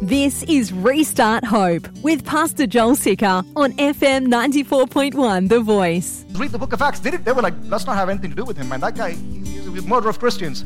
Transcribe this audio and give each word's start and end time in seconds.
This 0.00 0.44
is 0.44 0.72
Restart 0.72 1.44
Hope 1.44 1.88
with 2.02 2.24
Pastor 2.24 2.68
Joel 2.68 2.94
Sicker 2.94 3.42
on 3.56 3.72
FM 3.72 4.28
94.1 4.28 5.48
The 5.48 5.58
Voice. 5.58 6.24
Read 6.34 6.52
the 6.52 6.58
book 6.58 6.72
of 6.72 6.80
Acts. 6.80 7.00
They, 7.00 7.10
did, 7.10 7.24
they 7.24 7.32
were 7.32 7.42
like, 7.42 7.54
let's 7.64 7.84
not 7.84 7.96
have 7.96 8.08
anything 8.08 8.30
to 8.30 8.36
do 8.36 8.44
with 8.44 8.56
him, 8.56 8.68
man. 8.68 8.78
That 8.78 8.94
guy, 8.94 9.14
he's 9.14 9.66
a 9.66 9.82
murderer 9.82 10.10
of 10.10 10.20
Christians. 10.20 10.64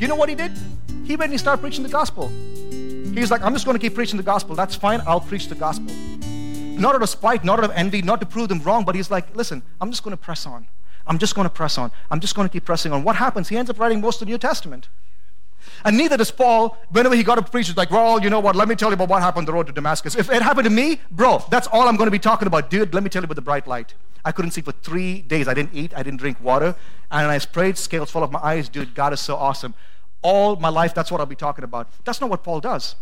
You 0.00 0.08
know 0.08 0.16
what 0.16 0.28
he 0.28 0.34
did? 0.34 0.50
He 1.04 1.14
went 1.14 1.24
and 1.24 1.32
he 1.32 1.38
started 1.38 1.62
preaching 1.62 1.84
the 1.84 1.88
gospel. 1.88 2.28
He 2.30 3.20
was 3.20 3.30
like, 3.30 3.42
I'm 3.42 3.52
just 3.52 3.64
going 3.64 3.76
to 3.76 3.80
keep 3.80 3.94
preaching 3.94 4.16
the 4.16 4.24
gospel. 4.24 4.56
That's 4.56 4.74
fine. 4.74 5.00
I'll 5.06 5.20
preach 5.20 5.46
the 5.46 5.54
gospel. 5.54 5.94
Not 6.76 6.96
out 6.96 7.02
of 7.02 7.08
spite, 7.08 7.44
not 7.44 7.60
out 7.60 7.66
of 7.66 7.70
envy, 7.76 8.02
not 8.02 8.18
to 8.20 8.26
prove 8.26 8.48
them 8.48 8.60
wrong, 8.62 8.84
but 8.84 8.96
he's 8.96 9.08
like, 9.08 9.36
listen, 9.36 9.62
I'm 9.80 9.92
just 9.92 10.02
going 10.02 10.16
to 10.16 10.20
press 10.20 10.46
on. 10.46 10.66
I'm 11.06 11.18
just 11.18 11.36
going 11.36 11.46
to 11.46 11.54
press 11.54 11.78
on. 11.78 11.92
I'm 12.10 12.18
just 12.18 12.34
going 12.34 12.48
to 12.48 12.52
keep 12.52 12.64
pressing 12.64 12.92
on. 12.92 13.04
What 13.04 13.14
happens? 13.14 13.50
He 13.50 13.56
ends 13.56 13.70
up 13.70 13.78
writing 13.78 14.00
most 14.00 14.20
of 14.20 14.26
the 14.26 14.32
New 14.32 14.38
Testament. 14.38 14.88
And 15.84 15.98
neither 15.98 16.16
does 16.16 16.30
Paul. 16.30 16.78
Whenever 16.90 17.14
he 17.14 17.22
got 17.22 17.34
to 17.34 17.42
preach, 17.42 17.66
he's 17.66 17.76
like, 17.76 17.90
well, 17.90 18.22
you 18.22 18.30
know 18.30 18.40
what? 18.40 18.56
Let 18.56 18.68
me 18.68 18.74
tell 18.74 18.88
you 18.88 18.94
about 18.94 19.08
what 19.08 19.20
happened 19.20 19.42
on 19.42 19.46
the 19.46 19.52
road 19.52 19.66
to 19.66 19.72
Damascus. 19.72 20.16
If 20.16 20.30
it 20.30 20.40
happened 20.40 20.64
to 20.64 20.70
me, 20.70 21.00
bro, 21.10 21.44
that's 21.50 21.66
all 21.66 21.86
I'm 21.86 21.96
going 21.96 22.06
to 22.06 22.10
be 22.12 22.18
talking 22.18 22.46
about. 22.46 22.70
Dude, 22.70 22.94
let 22.94 23.02
me 23.02 23.10
tell 23.10 23.22
you 23.22 23.26
about 23.26 23.36
the 23.36 23.42
bright 23.42 23.66
light. 23.66 23.94
I 24.24 24.32
couldn't 24.32 24.52
see 24.52 24.62
for 24.62 24.72
three 24.72 25.20
days. 25.20 25.46
I 25.46 25.52
didn't 25.52 25.74
eat. 25.74 25.92
I 25.94 26.02
didn't 26.02 26.20
drink 26.20 26.38
water. 26.40 26.74
And 27.10 27.30
I 27.30 27.36
sprayed 27.38 27.76
scales 27.76 28.10
full 28.10 28.22
of 28.22 28.32
my 28.32 28.40
eyes. 28.40 28.70
Dude, 28.70 28.94
God 28.94 29.12
is 29.12 29.20
so 29.20 29.36
awesome. 29.36 29.74
All 30.22 30.56
my 30.56 30.70
life, 30.70 30.94
that's 30.94 31.10
what 31.12 31.20
I'll 31.20 31.26
be 31.26 31.36
talking 31.36 31.64
about. 31.64 31.88
That's 32.04 32.20
not 32.20 32.30
what 32.30 32.42
Paul 32.42 32.60
does. 32.60 32.96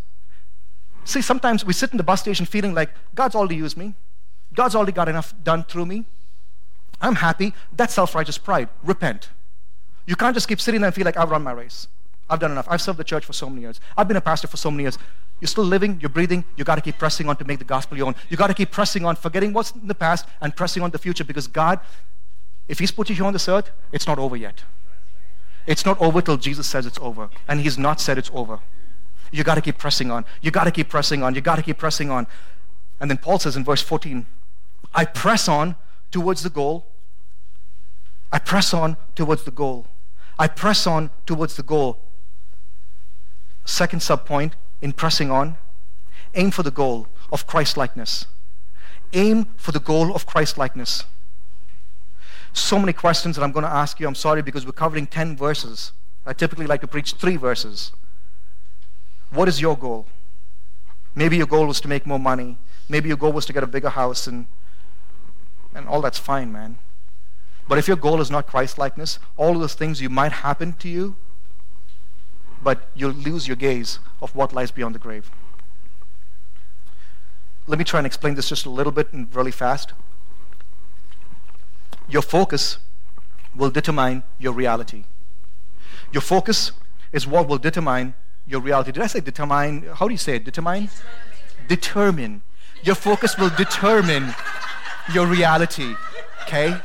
See, 1.05 1.23
sometimes 1.23 1.65
we 1.65 1.73
sit 1.73 1.93
in 1.93 1.97
the 1.97 2.03
bus 2.03 2.21
station 2.21 2.47
feeling 2.47 2.75
like 2.75 2.91
God's 3.15 3.37
already 3.37 3.57
used 3.57 3.77
me. 3.77 3.95
God's 4.55 4.75
already 4.75 4.93
got 4.93 5.09
enough 5.09 5.33
done 5.45 5.63
through 5.65 5.87
me. 5.87 6.05
I'm 7.01 7.17
happy. 7.17 7.55
That's 7.73 7.95
self 7.95 8.15
righteous 8.15 8.39
pride. 8.39 8.69
Repent. 8.83 9.31
You 10.07 10.17
can't 10.17 10.35
just 10.35 10.49
keep 10.49 10.61
sitting 10.61 10.81
there 10.81 10.89
and 10.89 10.95
feel 10.95 11.05
like 11.05 11.17
I've 11.17 11.31
run 11.31 11.43
my 11.43 11.53
race. 11.53 11.87
I've 12.33 12.41
done 12.41 12.51
enough. 12.51 12.67
I've 12.71 12.81
served 12.81 12.99
the 12.99 13.05
church 13.05 13.27
for 13.27 13.35
so 13.35 13.51
many 13.51 13.61
years. 13.61 13.79
I've 13.95 14.09
been 14.09 14.17
a 14.17 14.23
pastor 14.23 14.47
for 14.47 14.57
so 14.57 14.71
many 14.71 14.85
years. 14.85 14.99
You're 15.39 15.49
still 15.49 15.65
living, 15.65 15.99
you're 16.01 16.09
breathing, 16.09 16.45
you 16.57 16.65
got 16.65 16.77
to 16.77 16.81
keep 16.81 16.97
pressing 16.97 17.29
on 17.29 17.37
to 17.37 17.45
make 17.45 17.59
the 17.59 17.65
gospel 17.65 17.99
your 17.99 18.07
own. 18.07 18.15
You 18.31 18.39
got 18.39 18.47
to 18.47 18.55
keep 18.55 18.71
pressing 18.71 19.05
on, 19.05 19.17
forgetting 19.17 19.53
what's 19.53 19.73
in 19.73 19.87
the 19.87 19.95
past 19.95 20.27
and 20.41 20.57
pressing 20.57 20.83
on 20.83 20.91
the 20.93 20.99
future 20.99 21.25
because 21.25 21.47
God, 21.47 21.79
if 22.69 22.79
He's 22.79 22.91
put 22.91 23.11
you 23.11 23.15
here 23.15 23.27
on 23.27 23.35
this 23.35 23.49
earth, 23.51 23.71
it's 23.93 24.07
not 24.07 24.19
over 24.19 24.35
yet. 24.35 24.65
It's 25.67 25.85
not 25.85 26.01
over 26.01 26.23
till 26.23 26.39
Jesus 26.39 26.67
says 26.67 26.87
it's 26.87 26.99
over. 27.01 27.29
And 27.49 27.61
He's 27.61 27.77
not 27.77 28.01
said 28.01 28.17
it's 28.17 28.31
over. 28.33 28.61
You 29.31 29.45
got 29.45 29.57
to 29.57 29.61
keep 29.61 29.77
pressing 29.77 30.11
on. 30.11 30.25
You 30.41 30.51
got 30.51 30.65
to 30.65 30.71
keep 30.71 30.89
pressing 30.89 31.23
on. 31.23 31.35
You 31.35 31.43
got 31.43 31.57
to 31.57 31.63
keep 31.63 31.77
pressing 31.77 32.11
on. 32.11 32.27
And 32.99 33.11
then 33.11 33.19
Paul 33.19 33.39
says 33.39 33.57
in 33.57 33.65
verse 33.65 33.83
14, 33.83 34.25
I 34.95 35.05
press 35.05 35.49
on 35.49 35.77
towards 36.11 36.43
the 36.43 36.51
goal. 36.51 36.87
I 38.33 38.39
press 38.39 38.73
on 38.73 38.97
towards 39.15 39.45
the 39.45 39.51
goal. 39.51 39.87
I 40.39 40.49
press 40.49 40.87
on 40.87 41.11
towards 41.27 41.57
the 41.57 41.63
goal. 41.63 42.01
Second 43.65 44.01
subpoint 44.01 44.53
in 44.81 44.93
pressing 44.93 45.31
on 45.31 45.57
aim 46.35 46.51
for 46.51 46.63
the 46.63 46.71
goal 46.71 47.09
of 47.31 47.47
Christ 47.47 47.77
likeness. 47.77 48.27
Aim 49.13 49.47
for 49.57 49.73
the 49.73 49.81
goal 49.81 50.15
of 50.15 50.27
Christ 50.27 50.57
likeness. 50.57 51.05
So 52.53 52.79
many 52.79 52.93
questions 52.93 53.37
that 53.37 53.43
I'm 53.43 53.53
going 53.53 53.65
to 53.65 53.71
ask 53.71 54.01
you. 54.01 54.07
I'm 54.07 54.15
sorry 54.15 54.43
because 54.43 54.67
we're 54.67 54.73
covering 54.73 55.07
10 55.07 55.37
verses. 55.37 55.93
I 56.27 56.33
typically 56.33 56.67
like 56.67 56.81
to 56.83 56.87
preach 56.87 57.15
three 57.15 57.37
verses. 57.37 57.93
What 59.31 59.49
is 59.49 59.61
your 59.61 59.77
goal? 59.77 60.07
Maybe 61.15 61.37
your 61.37 61.47
goal 61.47 61.67
was 61.67 61.81
to 61.83 61.89
make 61.89 62.07
more 62.07 62.19
money. 62.19 62.59
Maybe 62.89 63.09
your 63.09 63.17
goal 63.17 63.33
was 63.33 63.47
to 63.47 63.53
get 63.53 63.63
a 63.63 63.67
bigger 63.67 63.91
house, 63.91 64.27
and, 64.27 64.47
and 65.75 65.89
all 65.89 66.01
that's 66.01 66.19
fine, 66.19 66.53
man. 66.53 66.79
But 67.69 67.79
if 67.79 67.89
your 67.89 67.97
goal 67.97 68.21
is 68.21 68.31
not 68.31 68.47
Christ 68.47 68.79
likeness, 68.79 69.19
all 69.37 69.55
of 69.55 69.61
those 69.61 69.75
things 69.75 70.01
you 70.01 70.11
might 70.11 70.33
happen 70.33 70.75
to 70.75 70.89
you, 70.89 71.17
but 72.63 72.89
you'll 72.95 73.13
lose 73.13 73.47
your 73.49 73.57
gaze 73.57 73.99
of 74.21 74.35
what 74.35 74.53
lies 74.53 74.71
beyond 74.71 74.95
the 74.95 74.99
grave. 74.99 75.31
Let 77.67 77.79
me 77.79 77.85
try 77.85 77.99
and 78.01 78.07
explain 78.07 78.35
this 78.35 78.49
just 78.49 78.67
a 78.67 78.71
little 78.71 78.93
bit 78.93 79.13
and 79.13 79.33
really 79.35 79.51
fast. 79.53 79.93
Your 82.09 82.23
focus 82.23 82.79
will 83.55 83.71
determine 83.71 84.23
your 84.39 84.53
reality. 84.53 85.05
Your 86.13 86.21
focus 86.21 86.73
is 87.13 87.27
what 87.27 87.49
will 87.49 87.59
determine 87.59 88.15
your 88.47 88.61
reality. 88.61 88.93
Did 88.93 89.03
I 89.03 89.07
say 89.07 89.21
determine? 89.21 89.85
How 89.95 90.09
do 90.09 90.13
you 90.13 90.19
say 90.19 90.37
it? 90.37 90.45
Determine? 90.45 90.89
Determine. 91.69 92.43
Your 92.83 92.97
focus 92.97 93.39
will 93.39 93.51
determine 93.51 94.35
your 95.13 95.27
reality. 95.27 95.95
Okay? 96.43 96.77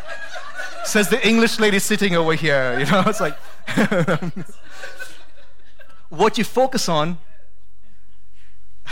Says 0.84 1.09
the 1.09 1.25
English 1.28 1.59
lady 1.59 1.79
sitting 1.79 2.16
over 2.16 2.34
here. 2.34 2.79
You 2.79 2.85
know, 2.85 3.03
it's 3.07 3.19
like 3.19 3.38
what 6.09 6.38
you 6.38 6.44
focus 6.44 6.90
on. 6.90 7.18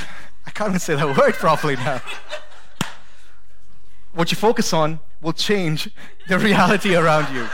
I 0.46 0.52
can't 0.52 0.70
even 0.70 0.80
say 0.80 0.96
that 0.96 1.18
word 1.18 1.34
properly 1.36 1.76
now. 1.76 2.02
What 4.14 4.32
you 4.32 4.38
focus 4.38 4.72
on 4.74 5.00
will 5.22 5.34
change 5.34 5.90
the 6.28 6.40
reality 6.40 6.96
around 6.96 7.34
you. 7.36 7.48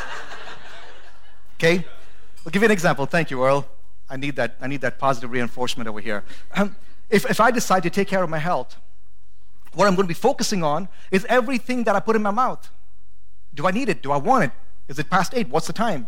Okay? 1.56 1.86
I'll 2.46 2.52
give 2.52 2.62
you 2.62 2.68
an 2.68 2.72
example. 2.72 3.06
Thank 3.06 3.32
you, 3.32 3.44
Earl. 3.44 3.68
I 4.10 4.18
need 4.18 4.36
that, 4.36 4.56
I 4.60 4.68
need 4.68 4.82
that 4.82 5.00
positive 5.00 5.32
reinforcement 5.32 5.88
over 5.88 6.00
here. 6.00 6.24
Um, 6.56 6.76
if, 7.10 7.30
if 7.30 7.40
I 7.40 7.52
decide 7.52 7.84
to 7.84 7.90
take 7.90 8.08
care 8.08 8.24
of 8.24 8.30
my 8.30 8.40
health, 8.40 8.78
what 9.74 9.88
I'm 9.88 9.96
going 9.96 10.06
to 10.06 10.08
be 10.08 10.14
focusing 10.14 10.64
on 10.64 10.90
is 11.12 11.26
everything 11.26 11.84
that 11.86 11.96
I 11.96 12.00
put 12.00 12.16
in 12.16 12.22
my 12.22 12.32
mouth. 12.32 12.70
Do 13.54 13.68
I 13.68 13.72
need 13.72 13.90
it? 13.90 14.02
Do 14.02 14.12
I 14.12 14.18
want 14.18 14.46
it? 14.46 14.52
Is 14.88 15.00
it 15.00 15.10
past 15.10 15.34
eight? 15.34 15.50
What's 15.50 15.68
the 15.68 15.74
time? 15.74 16.08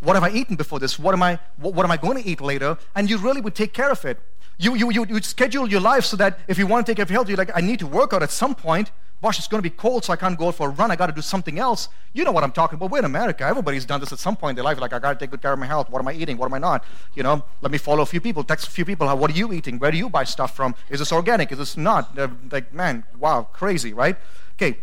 What 0.00 0.14
have 0.14 0.24
I 0.24 0.30
eaten 0.30 0.56
before 0.56 0.78
this? 0.78 0.98
What 0.98 1.14
am 1.14 1.22
I, 1.22 1.38
what, 1.56 1.74
what 1.74 1.84
am 1.84 1.90
I 1.90 1.96
going 1.96 2.22
to 2.22 2.28
eat 2.28 2.40
later? 2.40 2.78
And 2.94 3.08
you 3.08 3.18
really 3.18 3.40
would 3.40 3.54
take 3.54 3.72
care 3.72 3.90
of 3.90 4.04
it. 4.04 4.18
You, 4.58 4.74
you, 4.74 4.90
you, 4.90 5.06
you 5.06 5.20
schedule 5.22 5.68
your 5.68 5.80
life 5.80 6.04
so 6.04 6.16
that 6.16 6.38
if 6.48 6.58
you 6.58 6.66
want 6.66 6.86
to 6.86 6.90
take 6.90 6.96
care 6.96 7.04
of 7.04 7.10
your 7.10 7.18
health, 7.18 7.28
you're 7.28 7.38
like, 7.38 7.50
I 7.54 7.60
need 7.60 7.78
to 7.78 7.86
work 7.86 8.12
out 8.12 8.22
at 8.22 8.30
some 8.30 8.54
point. 8.54 8.90
Gosh, 9.22 9.38
it's 9.38 9.48
going 9.48 9.62
to 9.62 9.68
be 9.68 9.74
cold, 9.74 10.04
so 10.04 10.14
I 10.14 10.16
can't 10.16 10.38
go 10.38 10.50
for 10.50 10.68
a 10.68 10.70
run. 10.72 10.90
I 10.90 10.96
got 10.96 11.06
to 11.06 11.12
do 11.12 11.20
something 11.20 11.58
else. 11.58 11.88
You 12.14 12.24
know 12.24 12.32
what 12.32 12.42
I'm 12.42 12.52
talking 12.52 12.76
about. 12.76 12.90
We're 12.90 13.00
in 13.00 13.04
America. 13.04 13.44
Everybody's 13.44 13.84
done 13.84 14.00
this 14.00 14.12
at 14.12 14.18
some 14.18 14.34
point 14.36 14.50
in 14.50 14.56
their 14.56 14.64
life. 14.64 14.80
Like, 14.80 14.94
I 14.94 14.98
got 14.98 15.12
to 15.12 15.18
take 15.18 15.30
good 15.30 15.42
care 15.42 15.52
of 15.52 15.58
my 15.58 15.66
health. 15.66 15.90
What 15.90 16.00
am 16.00 16.08
I 16.08 16.14
eating? 16.14 16.38
What 16.38 16.46
am 16.46 16.54
I 16.54 16.58
not? 16.58 16.84
You 17.14 17.22
know, 17.22 17.44
let 17.60 17.70
me 17.70 17.76
follow 17.76 18.02
a 18.02 18.06
few 18.06 18.20
people, 18.22 18.42
text 18.44 18.66
a 18.66 18.70
few 18.70 18.86
people. 18.86 19.06
How, 19.06 19.16
What 19.16 19.30
are 19.30 19.34
you 19.34 19.52
eating? 19.52 19.78
Where 19.78 19.90
do 19.90 19.98
you 19.98 20.08
buy 20.08 20.24
stuff 20.24 20.56
from? 20.56 20.74
Is 20.88 21.00
this 21.00 21.12
organic? 21.12 21.52
Is 21.52 21.58
this 21.58 21.76
not? 21.76 22.14
They're 22.14 22.30
like, 22.50 22.72
man, 22.72 23.04
wow, 23.18 23.46
crazy, 23.52 23.92
right? 23.92 24.16
Okay, 24.54 24.78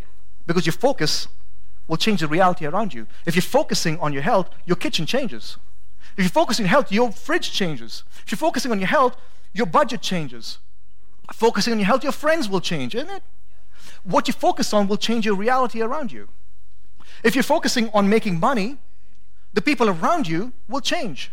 because 0.46 0.68
your 0.68 0.74
focus 0.74 1.28
will 1.88 1.98
change 1.98 2.22
the 2.22 2.28
reality 2.28 2.66
around 2.66 2.94
you. 2.94 3.08
If 3.26 3.36
you're 3.36 3.42
focusing 3.42 4.00
on 4.00 4.14
your 4.14 4.24
health, 4.24 4.50
your 4.66 4.76
kitchen 4.76 5.06
changes. 5.06 5.58
If 6.18 6.24
you're 6.24 6.30
focusing 6.30 6.66
on 6.66 6.70
health, 6.70 6.92
your 6.92 7.12
fridge 7.12 7.52
changes. 7.52 8.04
If 8.24 8.32
you're 8.32 8.38
focusing 8.38 8.72
on 8.72 8.80
your 8.80 8.88
health, 8.88 9.16
your 9.54 9.68
budget 9.68 10.02
changes. 10.02 10.60
Focusing 11.34 11.74
on 11.74 11.80
your 11.80 11.86
health, 11.86 12.04
your 12.04 12.12
friends 12.12 12.50
will 12.50 12.62
change, 12.62 12.96
isn't 12.96 13.10
it? 13.10 13.24
what 14.04 14.28
you 14.28 14.34
focus 14.34 14.74
on 14.74 14.88
will 14.88 14.98
change 14.98 15.26
your 15.26 15.36
reality 15.36 15.82
around 15.82 16.12
you. 16.12 16.30
If 17.24 17.36
you're 17.36 17.44
focusing 17.44 17.90
on 17.94 18.10
making 18.10 18.40
money, 18.40 18.78
the 19.54 19.62
people 19.62 19.90
around 19.90 20.28
you 20.28 20.54
will 20.68 20.82
change. 20.82 21.32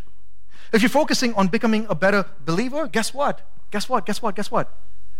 If 0.73 0.81
you're 0.81 0.89
focusing 0.89 1.33
on 1.35 1.47
becoming 1.47 1.85
a 1.89 1.95
better 1.95 2.25
believer, 2.43 2.87
guess 2.87 3.13
what? 3.13 3.41
Guess 3.71 3.87
what? 3.87 4.05
Guess 4.05 4.21
what? 4.21 4.35
Guess 4.35 4.51
what? 4.51 4.73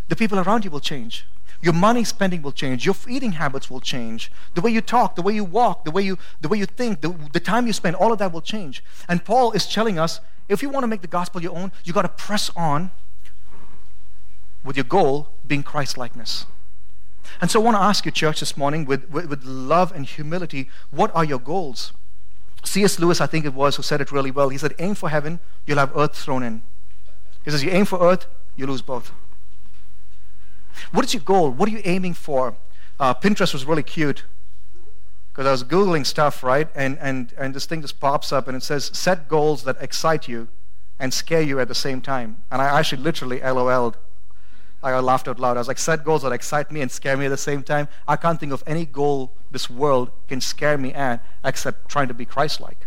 The 0.08 0.16
people 0.16 0.40
around 0.40 0.66
you 0.66 0.72
will 0.72 0.80
change. 0.80 1.26
Your 1.62 1.74
money 1.74 2.04
spending 2.04 2.42
will 2.42 2.52
change. 2.52 2.86
Your 2.86 2.96
eating 3.08 3.34
habits 3.34 3.70
will 3.70 3.80
change. 3.80 4.32
The 4.54 4.62
way 4.62 4.72
you 4.72 4.82
talk, 4.82 5.16
the 5.16 5.22
way 5.22 5.34
you 5.34 5.44
walk, 5.44 5.84
the 5.84 5.92
way 5.92 6.04
you, 6.04 6.18
the 6.42 6.48
way 6.48 6.58
you 6.58 6.66
think, 6.66 7.02
the, 7.02 7.16
the 7.34 7.40
time 7.40 7.66
you 7.66 7.74
spend, 7.74 7.96
all 7.96 8.12
of 8.12 8.20
that 8.20 8.32
will 8.32 8.42
change. 8.42 8.84
And 9.08 9.24
Paul 9.26 9.52
is 9.54 9.66
telling 9.66 9.98
us 9.98 10.20
if 10.48 10.62
you 10.62 10.70
want 10.70 10.84
to 10.84 10.88
make 10.88 11.02
the 11.02 11.08
gospel 11.08 11.42
your 11.42 11.56
own, 11.56 11.72
you 11.84 11.94
got 11.94 12.04
to 12.04 12.10
press 12.10 12.52
on 12.56 12.92
with 14.64 14.78
your 14.78 14.84
goal 14.84 15.30
being 15.48 15.64
Christ 15.64 15.98
likeness. 15.98 16.46
And 17.42 17.50
so 17.50 17.60
I 17.60 17.64
want 17.64 17.78
to 17.78 17.82
ask 17.82 18.06
you, 18.06 18.12
church, 18.12 18.40
this 18.40 18.56
morning, 18.56 18.86
with, 18.86 19.10
with, 19.10 19.28
with 19.28 19.44
love 19.44 19.92
and 19.92 20.06
humility, 20.06 20.70
what 20.92 21.14
are 21.16 21.26
your 21.26 21.40
goals? 21.40 21.94
C.S. 22.64 23.00
Lewis, 23.00 23.22
I 23.22 23.28
think 23.28 23.46
it 23.46 23.54
was, 23.54 23.76
who 23.76 23.84
said 23.84 24.02
it 24.02 24.12
really 24.12 24.32
well. 24.32 24.50
He 24.50 24.58
said, 24.58 24.74
Aim 24.80 24.96
for 24.96 25.10
heaven, 25.10 25.40
you'll 25.66 25.78
have 25.78 25.96
earth 25.96 26.16
thrown 26.16 26.44
in. 26.44 26.62
He 27.44 27.52
says, 27.52 27.64
You 27.64 27.72
aim 27.72 27.86
for 27.86 28.02
earth, 28.02 28.28
you 28.56 28.68
lose 28.68 28.82
both. 28.82 29.12
What 30.95 31.06
is 31.06 31.13
your 31.13 31.24
goal? 31.24 31.51
What 31.51 31.68
are 31.69 31.71
you 31.74 31.81
aiming 31.83 32.13
for? 32.13 32.56
Uh, 33.00 33.13
Pinterest 33.13 33.53
was 33.53 33.65
really 33.65 33.83
cute 33.83 34.24
because 35.30 35.45
I 35.45 35.51
was 35.51 35.63
Googling 35.63 36.06
stuff, 36.06 36.42
right? 36.42 36.69
And, 36.74 36.97
and, 37.00 37.33
and 37.38 37.53
this 37.53 37.65
thing 37.65 37.81
just 37.81 38.00
pops 38.00 38.31
up 38.31 38.47
and 38.47 38.56
it 38.56 38.63
says, 38.63 38.92
Set 38.94 39.27
goals 39.27 39.65
that 39.65 39.75
excite 39.81 40.27
you 40.30 40.47
and 40.97 41.13
scare 41.13 41.42
you 41.42 41.59
at 41.59 41.68
the 41.68 41.75
same 41.75 42.01
time. 42.01 42.38
And 42.50 42.62
I 42.62 42.80
actually 42.80 43.03
literally 43.03 43.42
LOL'd 43.42 43.97
I 44.94 45.00
laughed 45.00 45.27
out 45.27 45.39
loud. 45.39 45.57
I 45.57 45.59
was 45.59 45.68
like, 45.68 45.80
set 45.80 46.03
goals 46.03 46.21
that 46.21 46.31
excite 46.31 46.71
me 46.71 46.80
and 46.81 46.92
scare 46.92 47.18
me 47.18 47.25
at 47.25 47.30
the 47.30 47.38
same 47.38 47.63
time. 47.63 47.88
I 48.07 48.15
can't 48.18 48.39
think 48.39 48.53
of 48.53 48.63
any 48.68 48.86
goal 48.86 49.33
this 49.50 49.68
world 49.68 50.12
can 50.27 50.41
scare 50.41 50.77
me 50.77 50.94
at 50.94 51.25
except 51.44 51.89
trying 51.89 52.07
to 52.07 52.13
be 52.13 52.24
Christ-like. 52.25 52.86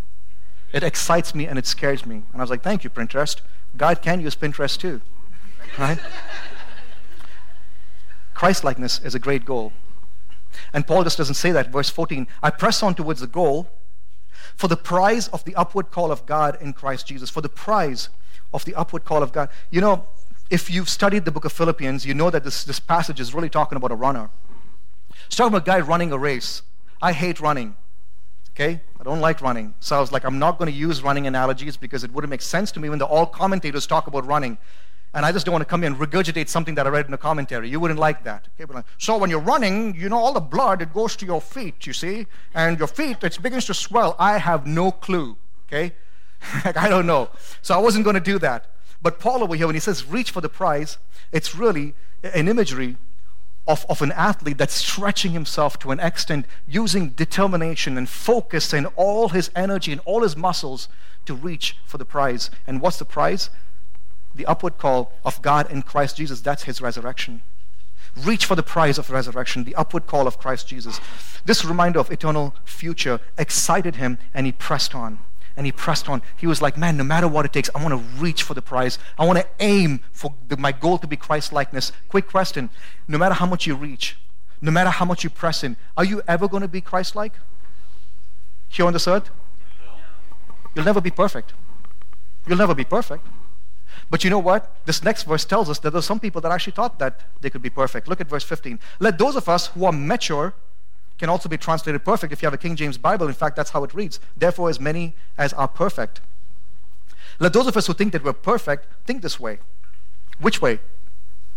It 0.73 0.85
excites 0.85 1.35
me 1.35 1.47
and 1.47 1.59
it 1.59 1.67
scares 1.67 2.07
me. 2.07 2.23
And 2.33 2.41
I 2.41 2.45
was 2.45 2.51
like, 2.51 2.63
thank 2.63 2.85
you, 2.85 2.91
Pinterest. 2.91 3.41
God 3.77 4.01
can 4.01 4.21
use 4.21 4.37
Pinterest 4.37 4.79
too. 4.79 5.01
Right? 5.77 5.99
Christ-likeness 8.39 9.01
is 9.03 9.17
a 9.17 9.19
great 9.19 9.45
goal. 9.45 9.73
And 10.73 10.87
Paul 10.87 11.03
just 11.03 11.19
doesn't 11.19 11.35
say 11.35 11.51
that. 11.51 11.73
Verse 11.73 11.91
14, 11.91 12.29
I 12.41 12.51
press 12.51 12.85
on 12.85 12.95
towards 12.95 13.19
the 13.19 13.27
goal 13.27 13.69
for 14.55 14.69
the 14.69 14.77
prize 14.77 15.27
of 15.27 15.43
the 15.43 15.57
upward 15.57 15.91
call 15.91 16.13
of 16.13 16.25
God 16.25 16.57
in 16.61 16.73
Christ 16.73 17.09
Jesus. 17.09 17.31
For 17.31 17.41
the 17.41 17.49
prize 17.49 18.11
of 18.55 18.65
the 18.65 18.77
upward 18.77 19.05
call 19.05 19.25
of 19.25 19.33
God. 19.33 19.49
You 19.73 19.81
know, 19.81 20.07
if 20.51 20.71
you've 20.71 20.89
studied 20.89 21.25
the 21.25 21.33
book 21.33 21.47
of 21.47 21.53
Philippians, 21.53 22.07
you 22.07 22.15
know 22.15 22.31
that 22.31 22.45
this, 22.45 22.63
this 22.63 22.79
passage 22.79 23.19
is 23.19 23.35
really 23.35 23.51
talking 23.51 23.75
about 23.75 23.91
a 23.91 23.97
runner. 23.97 24.31
It's 25.27 25.35
talking 25.35 25.53
about 25.53 25.67
a 25.67 25.71
guy 25.73 25.81
running 25.81 26.13
a 26.13 26.19
race. 26.19 26.63
I 27.03 27.15
hate 27.15 27.41
running. 27.41 27.75
Okay? 28.55 28.81
I 29.01 29.03
don't 29.03 29.21
like 29.21 29.43
running. 29.43 29.75
So 29.81 29.97
I 29.97 30.01
was 30.01 30.13
like, 30.13 30.23
I'm 30.23 30.39
not 30.39 30.59
going 30.59 30.71
to 30.71 30.79
use 30.79 31.03
running 31.03 31.27
analogies 31.27 31.77
because 31.77 32.05
it 32.05 32.13
wouldn't 32.13 32.31
make 32.31 32.43
sense 32.43 32.71
to 32.71 32.79
me 32.79 32.89
when 32.89 33.01
the 33.01 33.05
all 33.05 33.27
commentators 33.27 33.85
talk 33.85 34.07
about 34.07 34.25
running. 34.27 34.59
And 35.19 35.27
I 35.27 35.33
just 35.33 35.45
don't 35.45 35.53
want 35.53 35.63
to 35.63 35.69
come 35.69 35.83
in 35.83 35.95
and 35.95 36.01
regurgitate 36.01 36.49
something 36.49 36.77
that 36.77 36.87
I 36.87 36.91
read 36.91 37.09
in 37.09 37.13
a 37.13 37.19
commentary. 37.19 37.69
You 37.69 37.81
wouldn't 37.81 37.99
like 37.99 38.23
that. 38.23 38.47
Okay? 38.55 38.65
But, 38.65 38.77
uh, 38.77 38.83
so 38.99 39.19
when 39.19 39.31
you're 39.31 39.41
running, 39.41 39.97
you 39.97 40.09
know, 40.09 40.17
all 40.17 40.33
the 40.33 40.39
blood, 40.39 40.81
it 40.81 40.95
goes 40.95 41.17
to 41.17 41.27
your 41.27 41.41
feet, 41.41 41.89
you 41.89 41.93
see? 41.93 42.29
And 42.55 42.79
your 42.79 42.87
feet, 42.87 43.25
it 43.25 43.43
begins 43.43 43.65
to 43.65 43.75
swell. 43.75 44.15
I 44.21 44.39
have 44.39 44.65
no 44.65 44.93
clue. 44.93 45.37
Okay? 45.67 45.93
I 46.65 46.89
don't 46.89 47.05
know. 47.05 47.31
So 47.63 47.75
I 47.75 47.79
wasn't 47.79 48.05
going 48.05 48.15
to 48.15 48.21
do 48.21 48.39
that. 48.39 48.71
But 49.03 49.19
Paul 49.19 49.43
over 49.43 49.57
here, 49.57 49.67
when 49.67 49.75
he 49.75 49.81
says 49.81 50.07
reach 50.07 50.31
for 50.31 50.41
the 50.41 50.49
prize, 50.49 50.99
it's 51.33 51.53
really 51.53 51.95
an 52.23 52.47
imagery 52.47 52.97
of, 53.67 53.85
of 53.89 54.03
an 54.03 54.13
athlete 54.13 54.59
that's 54.59 54.75
stretching 54.75 55.33
himself 55.33 55.81
to 55.81 55.91
an 55.91 55.99
extent, 55.99 56.47
using 56.69 57.09
determination 57.09 57.99
and 57.99 58.09
focus 58.09 58.73
and 58.73 58.87
all 58.95 59.31
his 59.31 59.51
energy 59.57 59.91
and 59.91 60.01
all 60.05 60.23
his 60.23 60.37
muscles 60.37 60.87
to 61.27 61.35
reach 61.35 61.77
for 61.85 61.99
the 61.99 62.05
prize. 62.05 62.53
And 62.69 62.81
what's 62.81 63.01
the 63.01 63.05
prize? 63.05 63.51
The 64.39 64.47
upward 64.47 64.79
call 64.79 65.11
of 65.25 65.43
God 65.43 65.69
in 65.69 65.83
Christ 65.83 66.17
Jesus. 66.17 66.41
That's 66.41 66.63
his 66.63 66.81
resurrection. 66.81 67.43
Reach 68.17 68.45
for 68.45 68.55
the 68.55 68.63
prize 68.63 68.97
of 68.97 69.11
resurrection, 69.11 69.65
the 69.65 69.75
upward 69.75 70.07
call 70.07 70.29
of 70.29 70.39
Christ 70.39 70.69
Jesus. 70.69 71.01
This 71.45 71.65
reminder 71.65 71.99
of 71.99 72.11
eternal 72.13 72.55
future 72.65 73.19
excited 73.37 73.97
him 73.97 74.17
and 74.33 74.47
he 74.47 74.53
pressed 74.53 74.95
on 74.95 75.19
and 75.57 75.67
he 75.67 75.73
pressed 75.73 76.09
on. 76.09 76.23
He 76.37 76.47
was 76.47 76.63
like, 76.63 76.79
man, 76.79 76.97
no 76.97 77.03
matter 77.03 77.27
what 77.27 77.47
it 77.47 77.53
takes, 77.53 77.69
I 77.75 77.83
want 77.83 77.95
to 77.95 78.21
reach 78.21 78.45
for 78.45 78.55
the 78.55 78.63
prize. 78.63 78.97
I 79.19 79.27
want 79.27 79.41
to 79.41 79.47
aim 79.59 80.01
for 80.13 80.33
the, 80.47 80.57
my 80.57 80.71
goal 80.71 80.99
to 80.99 81.09
be 81.09 81.17
Christ 81.17 81.53
likeness. 81.53 81.91
Quick 82.09 82.29
question 82.29 82.71
no 83.09 83.19
matter 83.19 83.35
how 83.35 83.47
much 83.47 83.67
you 83.67 83.75
reach, 83.75 84.19
no 84.61 84.71
matter 84.71 84.91
how 84.91 85.05
much 85.05 85.25
you 85.25 85.31
press 85.31 85.65
in, 85.65 85.77
are 85.97 86.05
you 86.05 86.23
ever 86.29 86.47
going 86.47 86.61
to 86.61 86.69
be 86.69 86.81
Christ 86.81 87.17
like? 87.17 87.33
Here 88.69 88.87
on 88.87 88.93
this 88.93 89.09
earth? 89.09 89.31
You'll 90.77 90.85
never 90.85 91.01
be 91.01 91.11
perfect. 91.11 91.55
You'll 92.47 92.59
never 92.59 92.77
be 92.77 92.85
perfect. 92.85 93.27
But 94.11 94.25
you 94.25 94.31
know 94.31 94.39
what? 94.39 94.75
This 94.87 95.03
next 95.03 95.25
verse 95.25 95.45
tells 95.45 95.69
us 95.69 95.79
that 95.81 95.91
there 95.91 95.99
are 95.99 96.03
some 96.03 96.21
people 96.21 96.41
that 96.41 96.51
actually 96.51 96.73
thought 96.73 96.99
that 96.99 97.21
they 97.41 97.51
could 97.51 97.63
be 97.63 97.71
perfect. 97.71 98.09
Look 98.09 98.21
at 98.21 98.29
verse 98.29 98.45
15. 98.45 98.79
Let 99.01 99.19
those 99.19 99.37
of 99.37 99.49
us 99.49 99.69
who 99.69 99.85
are 99.85 99.93
mature 99.93 100.55
can 101.19 101.29
also 101.29 101.49
be 101.49 101.59
translated 101.59 102.05
perfect 102.05 102.33
if 102.33 102.41
you 102.41 102.47
have 102.47 102.55
a 102.55 102.59
King 102.59 102.77
James 102.77 102.97
Bible. 102.97 103.27
In 103.27 103.35
fact, 103.35 103.57
that's 103.57 103.71
how 103.71 103.85
it 103.85 103.93
reads. 103.93 104.21
Therefore, 104.37 104.71
as 104.71 104.81
many 104.81 105.15
as 105.37 105.53
are 105.53 105.69
perfect. 105.69 106.21
Let 107.39 107.53
those 107.53 107.67
of 107.67 107.77
us 107.77 107.87
who 107.87 107.93
think 107.93 108.13
that 108.13 108.25
we're 108.25 108.33
perfect 108.33 108.87
think 109.05 109.23
this 109.23 109.39
way. 109.39 109.59
Which 110.41 110.63
way? 110.63 110.81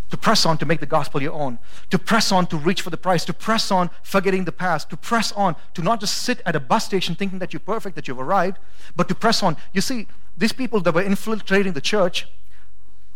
To 0.09 0.17
press 0.17 0.45
on 0.45 0.57
to 0.57 0.65
make 0.65 0.81
the 0.81 0.85
gospel 0.85 1.21
your 1.21 1.31
own, 1.31 1.57
to 1.89 1.97
press 1.97 2.33
on 2.33 2.45
to 2.47 2.57
reach 2.57 2.81
for 2.81 2.89
the 2.89 2.97
prize, 2.97 3.23
to 3.25 3.33
press 3.33 3.71
on 3.71 3.89
forgetting 4.03 4.43
the 4.43 4.51
past, 4.51 4.89
to 4.89 4.97
press 4.97 5.31
on 5.31 5.55
to 5.73 5.81
not 5.81 6.01
just 6.01 6.17
sit 6.17 6.41
at 6.45 6.55
a 6.55 6.59
bus 6.59 6.83
station 6.83 7.15
thinking 7.15 7.39
that 7.39 7.53
you're 7.53 7.61
perfect, 7.61 7.95
that 7.95 8.09
you've 8.09 8.19
arrived, 8.19 8.57
but 8.95 9.07
to 9.07 9.15
press 9.15 9.41
on. 9.41 9.55
You 9.71 9.79
see, 9.79 10.07
these 10.37 10.51
people 10.51 10.81
that 10.81 10.93
were 10.93 11.01
infiltrating 11.01 11.73
the 11.73 11.81
church, 11.81 12.27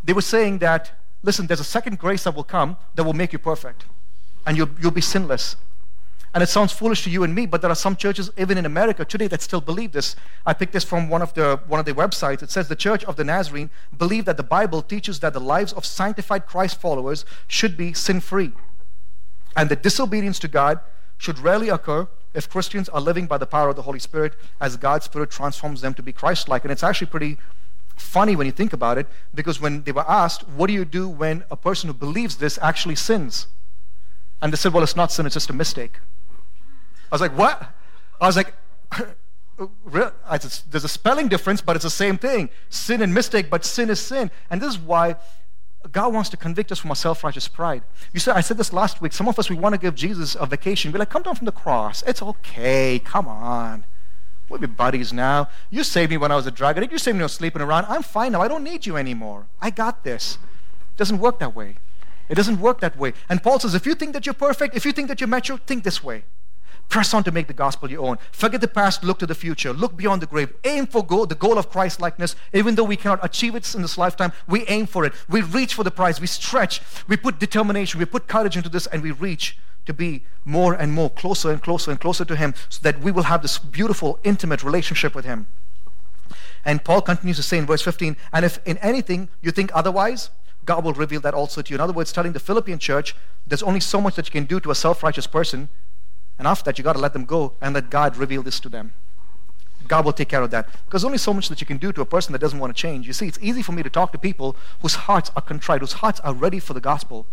they 0.05 0.13
were 0.13 0.21
saying 0.21 0.59
that, 0.59 0.91
listen, 1.23 1.47
there's 1.47 1.59
a 1.59 1.65
second 1.65 1.99
grace 1.99 2.23
that 2.23 2.35
will 2.35 2.43
come 2.43 2.77
that 2.95 3.03
will 3.03 3.13
make 3.13 3.33
you 3.33 3.39
perfect, 3.39 3.85
and 4.45 4.55
you'll, 4.55 4.69
you'll 4.79 4.91
be 4.91 5.01
sinless. 5.01 5.57
And 6.33 6.43
it 6.43 6.49
sounds 6.49 6.73
foolish 6.73 7.03
to 7.05 7.09
you 7.09 7.23
and 7.23 7.33
me, 7.33 7.45
but 7.45 7.61
there 7.61 7.71
are 7.71 7.75
some 7.75 7.95
churches, 7.95 8.29
even 8.37 8.57
in 8.57 8.65
America 8.65 9.05
today, 9.05 9.27
that 9.27 9.41
still 9.41 9.61
believe 9.61 9.93
this. 9.93 10.17
I 10.45 10.53
picked 10.53 10.73
this 10.73 10.83
from 10.83 11.07
one 11.09 11.21
of 11.21 11.33
the 11.33 11.61
one 11.65 11.79
of 11.79 11.85
the 11.85 11.93
websites. 11.93 12.43
It 12.43 12.51
says 12.51 12.67
the 12.67 12.75
Church 12.75 13.05
of 13.05 13.15
the 13.15 13.23
Nazarene 13.23 13.69
believe 13.97 14.25
that 14.25 14.35
the 14.35 14.43
Bible 14.43 14.81
teaches 14.81 15.21
that 15.21 15.31
the 15.31 15.39
lives 15.39 15.71
of 15.71 15.85
sanctified 15.85 16.45
Christ 16.45 16.81
followers 16.81 17.23
should 17.47 17.77
be 17.77 17.93
sin-free, 17.93 18.51
and 19.55 19.69
that 19.69 19.81
disobedience 19.81 20.37
to 20.39 20.49
God 20.49 20.81
should 21.17 21.39
rarely 21.39 21.69
occur 21.69 22.09
if 22.33 22.49
Christians 22.49 22.89
are 22.89 22.99
living 22.99 23.27
by 23.27 23.37
the 23.37 23.45
power 23.45 23.69
of 23.69 23.77
the 23.77 23.83
Holy 23.83 23.99
Spirit 23.99 24.33
as 24.59 24.75
God's 24.75 25.05
Spirit 25.05 25.31
transforms 25.31 25.79
them 25.79 25.93
to 25.93 26.03
be 26.03 26.11
Christ-like. 26.11 26.65
And 26.65 26.71
it's 26.71 26.83
actually 26.83 27.07
pretty 27.07 27.37
funny 27.95 28.35
when 28.35 28.45
you 28.45 28.51
think 28.51 28.73
about 28.73 28.97
it, 28.97 29.07
because 29.33 29.59
when 29.59 29.83
they 29.83 29.91
were 29.91 30.09
asked, 30.09 30.47
"What 30.47 30.67
do 30.67 30.73
you 30.73 30.85
do 30.85 31.07
when 31.07 31.43
a 31.49 31.55
person 31.55 31.87
who 31.87 31.93
believes 31.93 32.37
this 32.37 32.59
actually 32.61 32.95
sins?" 32.95 33.47
and 34.41 34.51
they 34.51 34.57
said, 34.57 34.73
"Well, 34.73 34.83
it's 34.83 34.95
not 34.95 35.11
sin; 35.11 35.25
it's 35.25 35.35
just 35.35 35.49
a 35.49 35.53
mistake." 35.53 35.99
I 37.11 37.15
was 37.15 37.21
like, 37.21 37.37
what? 37.37 37.71
I 38.19 38.27
was 38.27 38.35
like, 38.35 38.53
there's 39.91 40.83
a 40.83 40.89
spelling 40.89 41.27
difference, 41.27 41.61
but 41.61 41.75
it's 41.75 41.83
the 41.83 41.89
same 41.89 42.17
thing. 42.17 42.49
Sin 42.69 43.01
and 43.01 43.13
mistake, 43.13 43.49
but 43.49 43.63
sin 43.63 43.89
is 43.89 43.99
sin. 43.99 44.31
And 44.49 44.61
this 44.61 44.69
is 44.69 44.79
why 44.79 45.15
God 45.91 46.13
wants 46.13 46.29
to 46.29 46.37
convict 46.37 46.71
us 46.71 46.79
from 46.79 46.89
our 46.89 46.95
self-righteous 46.95 47.47
pride. 47.47 47.83
You 48.11 48.19
said 48.19 48.35
I 48.35 48.41
said 48.41 48.57
this 48.57 48.73
last 48.73 49.01
week. 49.01 49.13
Some 49.13 49.27
of 49.27 49.37
us 49.37 49.49
we 49.49 49.55
want 49.55 49.73
to 49.73 49.79
give 49.79 49.95
Jesus 49.95 50.35
a 50.35 50.45
vacation. 50.45 50.91
Be 50.91 50.97
like, 50.97 51.09
come 51.09 51.21
down 51.21 51.35
from 51.35 51.45
the 51.45 51.51
cross. 51.51 52.03
It's 52.07 52.21
okay. 52.21 52.99
Come 52.99 53.27
on. 53.27 53.85
We'll 54.47 54.59
be 54.59 54.67
buddies 54.67 55.11
now. 55.11 55.49
You 55.69 55.83
saved 55.83 56.11
me 56.11 56.17
when 56.17 56.31
I 56.31 56.35
was 56.35 56.45
a 56.45 56.51
drug 56.51 56.77
addict. 56.77 56.91
You 56.91 56.99
saved 56.99 57.15
me 57.15 57.19
when 57.19 57.23
I 57.23 57.25
was 57.25 57.33
sleeping 57.33 57.61
around. 57.61 57.85
I'm 57.89 58.03
fine 58.03 58.33
now. 58.33 58.41
I 58.41 58.47
don't 58.47 58.63
need 58.63 58.85
you 58.85 58.95
anymore. 58.95 59.47
I 59.59 59.69
got 59.71 60.03
this. 60.03 60.37
It 60.93 60.97
doesn't 60.97 61.19
work 61.19 61.39
that 61.39 61.55
way. 61.55 61.77
It 62.29 62.35
doesn't 62.35 62.59
work 62.59 62.79
that 62.81 62.97
way. 62.97 63.13
And 63.29 63.41
Paul 63.41 63.59
says, 63.59 63.75
if 63.75 63.85
you 63.85 63.95
think 63.95 64.13
that 64.13 64.25
you're 64.25 64.33
perfect, 64.33 64.75
if 64.75 64.85
you 64.85 64.91
think 64.91 65.07
that 65.07 65.19
you're 65.19 65.27
mature, 65.27 65.57
think 65.57 65.83
this 65.83 66.03
way. 66.03 66.23
Press 66.89 67.13
on 67.13 67.23
to 67.23 67.31
make 67.31 67.47
the 67.47 67.53
gospel 67.53 67.89
your 67.89 68.05
own. 68.05 68.17
Forget 68.31 68.61
the 68.61 68.67
past, 68.67 69.03
look 69.03 69.17
to 69.19 69.25
the 69.25 69.33
future. 69.33 69.73
Look 69.73 69.97
beyond 69.97 70.21
the 70.21 70.27
grave. 70.27 70.53
Aim 70.63 70.85
for 70.85 71.03
goal, 71.03 71.25
the 71.25 71.35
goal 71.35 71.57
of 71.57 71.69
Christ 71.69 71.99
likeness. 71.99 72.35
Even 72.53 72.75
though 72.75 72.83
we 72.83 72.95
cannot 72.95 73.25
achieve 73.25 73.55
it 73.55 73.73
in 73.73 73.81
this 73.81 73.97
lifetime, 73.97 74.31
we 74.47 74.65
aim 74.67 74.85
for 74.85 75.03
it. 75.05 75.13
We 75.27 75.41
reach 75.41 75.73
for 75.73 75.83
the 75.83 75.91
prize. 75.91 76.21
We 76.21 76.27
stretch. 76.27 76.81
We 77.07 77.17
put 77.17 77.39
determination. 77.39 77.99
We 77.99 78.05
put 78.05 78.27
courage 78.27 78.55
into 78.55 78.69
this 78.69 78.85
and 78.87 79.01
we 79.01 79.11
reach 79.11 79.57
to 79.85 79.93
be 79.93 80.23
more 80.43 80.73
and 80.73 80.93
more 80.93 81.09
closer 81.09 81.51
and 81.51 81.61
closer 81.61 81.91
and 81.91 81.99
closer 81.99 82.25
to 82.25 82.35
Him 82.35 82.53
so 82.69 82.79
that 82.81 82.99
we 83.01 83.11
will 83.11 83.23
have 83.23 83.41
this 83.41 83.57
beautiful, 83.57 84.19
intimate 84.23 84.63
relationship 84.63 85.15
with 85.15 85.25
Him. 85.25 85.47
And 86.63 86.83
Paul 86.83 87.01
continues 87.01 87.37
to 87.37 87.43
say 87.43 87.57
in 87.57 87.65
verse 87.65 87.81
15, 87.81 88.17
and 88.33 88.45
if 88.45 88.59
in 88.65 88.77
anything 88.79 89.29
you 89.41 89.51
think 89.51 89.71
otherwise, 89.73 90.31
God 90.65 90.83
will 90.83 90.93
reveal 90.93 91.21
that 91.21 91.35
also 91.35 91.61
to 91.61 91.69
you. 91.69 91.75
In 91.75 91.81
other 91.81 91.93
words, 91.93 92.11
telling 92.11 92.33
the 92.33 92.39
Philippian 92.39 92.79
church, 92.79 93.15
there's 93.45 93.61
only 93.61 93.79
so 93.79 94.01
much 94.01 94.15
that 94.15 94.27
you 94.27 94.31
can 94.31 94.45
do 94.45 94.59
to 94.59 94.71
a 94.71 94.75
self 94.75 95.03
righteous 95.03 95.27
person 95.27 95.69
and 96.37 96.47
after 96.47 96.65
that, 96.65 96.77
you 96.77 96.83
got 96.83 96.93
to 96.93 96.99
let 96.99 97.13
them 97.13 97.25
go 97.25 97.53
and 97.61 97.73
let 97.73 97.89
God 97.89 98.17
reveal 98.17 98.43
this 98.43 98.59
to 98.61 98.69
them. 98.69 98.93
God 99.87 100.03
will 100.03 100.13
take 100.13 100.29
care 100.29 100.41
of 100.41 100.51
that. 100.51 100.67
Because 100.85 101.01
there's 101.01 101.05
only 101.05 101.17
so 101.19 101.33
much 101.33 101.47
that 101.49 101.61
you 101.61 101.67
can 101.67 101.77
do 101.77 101.93
to 101.93 102.01
a 102.01 102.05
person 102.05 102.33
that 102.33 102.39
doesn't 102.39 102.59
want 102.59 102.75
to 102.75 102.79
change. 102.79 103.07
You 103.07 103.13
see, 103.13 103.27
it's 103.27 103.37
easy 103.41 103.61
for 103.61 103.71
me 103.71 103.83
to 103.83 103.89
talk 103.89 104.11
to 104.11 104.17
people 104.17 104.55
whose 104.81 104.95
hearts 104.95 105.31
are 105.35 105.41
contrite, 105.41 105.81
whose 105.81 105.93
hearts 105.93 106.19
are 106.21 106.33
ready 106.33 106.59
for 106.59 106.73
the 106.73 106.81
gospel. 106.81 107.27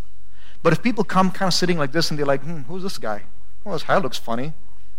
But 0.63 0.73
if 0.73 0.83
people 0.83 1.05
come 1.05 1.31
kind 1.31 1.49
of 1.49 1.55
sitting 1.55 1.79
like 1.79 1.93
this 1.93 2.11
and 2.11 2.19
they're 2.19 2.27
like, 2.27 2.43
hmm, 2.43 2.63
who's 2.63 2.83
this 2.83 2.99
guy? 2.99 3.25
Well, 3.65 3.75
his 3.75 3.85
hair 3.85 4.01
looks 4.01 4.19
funny. 4.19 4.53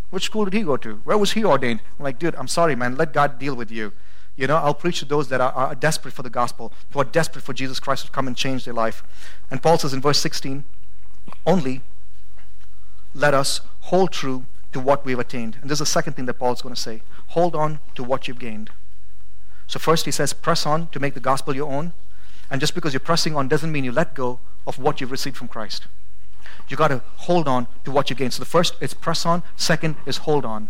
Which 0.10 0.26
school 0.26 0.46
did 0.46 0.54
he 0.54 0.64
go 0.64 0.78
to? 0.78 0.96
Where 1.06 1.18
was 1.18 1.34
he 1.34 1.44
ordained? 1.44 1.80
I'm 1.98 2.04
like, 2.04 2.20
dude, 2.20 2.36
I'm 2.36 2.48
sorry, 2.48 2.76
man. 2.76 2.96
Let 2.96 3.14
God 3.14 3.40
deal 3.40 3.56
with 3.56 3.72
you. 3.72 3.94
You 4.36 4.48
know, 4.48 4.58
I'll 4.58 4.74
preach 4.74 5.00
to 5.00 5.06
those 5.06 5.30
that 5.30 5.42
are, 5.42 5.52
are 5.52 5.76
desperate 5.76 6.14
for 6.14 6.24
the 6.24 6.30
gospel, 6.30 6.74
who 6.92 7.00
are 7.00 7.06
desperate 7.06 7.44
for 7.44 7.54
Jesus 7.54 7.80
Christ 7.80 8.06
to 8.06 8.12
come 8.12 8.28
and 8.28 8.36
change 8.36 8.66
their 8.66 8.74
life. 8.74 9.04
And 9.50 9.62
Paul 9.62 9.78
says 9.78 9.94
in 9.94 10.02
verse 10.02 10.20
16, 10.20 10.64
only 11.46 11.82
let 13.16 13.34
us 13.34 13.62
hold 13.82 14.12
true 14.12 14.46
to 14.72 14.80
what 14.80 15.06
we've 15.06 15.20
attained. 15.20 15.58
And 15.62 15.70
this 15.70 15.76
is 15.76 15.80
the 15.80 15.86
second 15.86 16.14
thing 16.14 16.26
that 16.26 16.36
Paul's 16.36 16.62
going 16.62 16.76
to 16.76 16.82
say. 16.82 17.02
Hold 17.28 17.56
on 17.56 17.80
to 17.96 18.04
what 18.04 18.28
you've 18.28 18.40
gained. 18.40 18.72
So 19.68 19.80
first 19.80 20.06
he 20.06 20.12
says, 20.12 20.34
press 20.34 20.66
on 20.66 20.88
to 20.88 21.00
make 21.00 21.14
the 21.14 21.20
gospel 21.20 21.56
your 21.56 21.72
own. 21.72 21.94
And 22.54 22.60
just 22.60 22.76
because 22.76 22.94
you're 22.94 23.00
pressing 23.00 23.36
on 23.36 23.48
doesn't 23.48 23.72
mean 23.72 23.84
you 23.84 23.92
let 23.92 24.14
go 24.14 24.40
of 24.68 24.78
what 24.78 25.02
you've 25.02 25.10
received 25.10 25.36
from 25.36 25.48
Christ. 25.48 25.88
You 26.70 26.78
got 26.78 26.90
to 26.90 27.02
hold 27.16 27.48
on 27.48 27.66
to 27.84 27.90
what 27.90 28.12
you've 28.12 28.20
gained. 28.20 28.34
So 28.34 28.42
the 28.42 28.46
first 28.46 28.76
is 28.80 28.94
press 28.94 29.26
on. 29.26 29.42
Second 29.56 29.96
is 30.06 30.18
hold 30.18 30.46
on. 30.46 30.70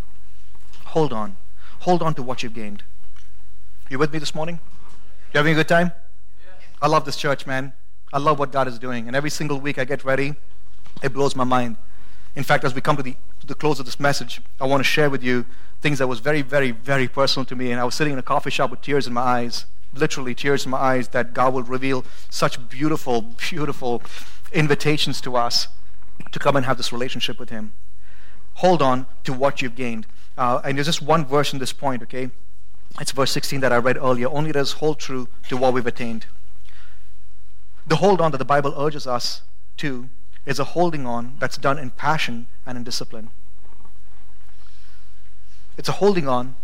Hold 0.85 1.11
on. 1.11 1.35
Hold 1.79 2.01
on 2.01 2.13
to 2.13 2.23
what 2.23 2.41
you've 2.41 2.53
gained. 2.53 2.83
You 3.89 3.99
with 3.99 4.13
me 4.13 4.19
this 4.19 4.33
morning? 4.33 4.61
You 5.33 5.39
having 5.39 5.51
a 5.51 5.55
good 5.57 5.67
time? 5.67 5.91
I 6.81 6.87
love 6.87 7.03
this 7.03 7.17
church, 7.17 7.45
man. 7.45 7.73
I 8.13 8.17
love 8.17 8.39
what 8.39 8.53
God 8.53 8.69
is 8.69 8.79
doing. 8.79 9.07
And 9.07 9.15
every 9.15 9.29
single 9.29 9.59
week 9.59 9.77
I 9.77 9.83
get 9.83 10.05
ready, 10.05 10.35
it 11.03 11.11
blows 11.11 11.35
my 11.35 11.43
mind. 11.43 11.75
In 12.37 12.43
fact, 12.43 12.63
as 12.63 12.73
we 12.73 12.79
come 12.79 12.95
to 12.95 13.03
the, 13.03 13.17
to 13.41 13.47
the 13.47 13.55
close 13.55 13.81
of 13.81 13.85
this 13.85 13.99
message, 13.99 14.41
I 14.61 14.67
want 14.67 14.79
to 14.79 14.85
share 14.85 15.09
with 15.09 15.21
you 15.21 15.45
things 15.81 15.99
that 15.99 16.07
was 16.07 16.21
very, 16.21 16.43
very, 16.43 16.71
very 16.71 17.09
personal 17.09 17.45
to 17.47 17.57
me. 17.57 17.71
And 17.71 17.81
I 17.81 17.83
was 17.83 17.93
sitting 17.93 18.13
in 18.13 18.19
a 18.19 18.23
coffee 18.23 18.51
shop 18.51 18.71
with 18.71 18.81
tears 18.81 19.05
in 19.05 19.11
my 19.11 19.21
eyes, 19.21 19.65
literally 19.93 20.35
tears 20.35 20.65
in 20.65 20.71
my 20.71 20.77
eyes, 20.77 21.09
that 21.09 21.33
God 21.33 21.53
will 21.53 21.63
reveal 21.63 22.05
such 22.29 22.69
beautiful, 22.69 23.21
beautiful 23.21 24.01
invitations 24.51 25.21
to 25.21 25.35
us 25.35 25.67
to 26.31 26.39
come 26.39 26.55
and 26.55 26.65
have 26.65 26.77
this 26.77 26.91
relationship 26.91 27.39
with 27.39 27.49
Him. 27.49 27.73
Hold 28.55 28.81
on 28.81 29.05
to 29.23 29.33
what 29.33 29.61
you've 29.61 29.75
gained. 29.75 30.05
Uh, 30.37 30.61
and 30.63 30.77
there's 30.77 30.87
just 30.87 31.01
one 31.01 31.25
verse 31.25 31.53
in 31.53 31.59
this 31.59 31.73
point, 31.73 32.01
okay? 32.03 32.29
It's 32.99 33.11
verse 33.11 33.31
16 33.31 33.59
that 33.61 33.73
I 33.73 33.77
read 33.77 33.97
earlier. 33.97 34.29
Only 34.29 34.53
us 34.53 34.73
hold 34.73 34.99
true 34.99 35.27
to 35.49 35.57
what 35.57 35.73
we've 35.73 35.87
attained. 35.87 36.27
The 37.85 37.97
hold 37.97 38.21
on 38.21 38.31
that 38.31 38.37
the 38.37 38.45
Bible 38.45 38.73
urges 38.77 39.07
us 39.07 39.41
to 39.77 40.09
is 40.45 40.59
a 40.59 40.63
holding 40.63 41.05
on 41.05 41.35
that's 41.39 41.57
done 41.57 41.79
in 41.79 41.89
passion 41.89 42.47
and 42.65 42.77
in 42.77 42.83
discipline. 42.83 43.29
It's 45.77 45.89
a 45.89 45.93
holding 45.93 46.27
on 46.27 46.55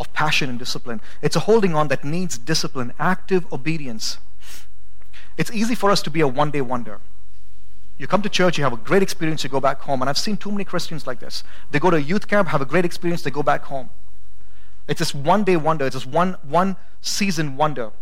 of 0.00 0.12
passion 0.14 0.48
and 0.48 0.58
discipline. 0.58 1.00
It's 1.22 1.36
a 1.36 1.40
holding 1.40 1.74
on 1.74 1.88
that 1.88 2.02
needs 2.02 2.38
discipline, 2.38 2.92
active 2.98 3.50
obedience. 3.52 4.18
It's 5.36 5.52
easy 5.52 5.74
for 5.74 5.90
us 5.90 6.02
to 6.02 6.10
be 6.10 6.22
a 6.22 6.26
one 6.26 6.50
day 6.50 6.62
wonder. 6.62 7.00
You 7.98 8.06
come 8.06 8.22
to 8.22 8.30
church, 8.30 8.56
you 8.56 8.64
have 8.64 8.72
a 8.72 8.78
great 8.78 9.02
experience, 9.02 9.44
you 9.44 9.50
go 9.50 9.60
back 9.60 9.80
home. 9.82 10.00
And 10.00 10.08
I've 10.08 10.18
seen 10.18 10.38
too 10.38 10.50
many 10.50 10.64
Christians 10.64 11.06
like 11.06 11.20
this. 11.20 11.44
They 11.70 11.78
go 11.78 11.90
to 11.90 11.98
a 11.98 12.00
youth 12.00 12.26
camp, 12.28 12.48
have 12.48 12.62
a 12.62 12.64
great 12.64 12.86
experience, 12.86 13.22
they 13.22 13.30
go 13.30 13.42
back 13.42 13.64
home. 13.64 13.90
It's 14.88 14.98
this 14.98 15.14
one 15.14 15.44
day 15.44 15.56
wonder, 15.56 15.84
it's 15.84 15.94
this 15.94 16.06
one, 16.06 16.38
one 16.42 16.76
season 17.02 17.56
wonder. 17.56 17.92